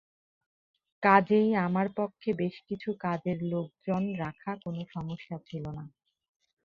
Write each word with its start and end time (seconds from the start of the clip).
কাজেই 1.03 1.49
আমার 1.65 1.87
পক্ষে 1.97 2.29
বেশ 2.33 2.55
কিছু 2.67 2.89
কাজের 3.01 3.37
লোকজন 3.51 4.03
রাখা 4.15 4.51
কোনো 4.63 4.81
সমস্যা 4.93 5.37
ছিল 5.47 5.65
না। 5.77 5.83